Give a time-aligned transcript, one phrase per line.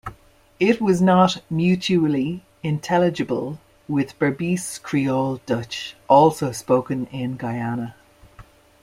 [0.59, 7.93] It was not mutually intelligible with Berbice Creole Dutch, also spoken in Guyana.